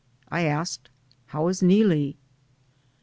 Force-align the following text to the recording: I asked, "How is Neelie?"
I 0.29 0.45
asked, 0.47 0.89
"How 1.27 1.47
is 1.47 1.61
Neelie?" 1.61 2.17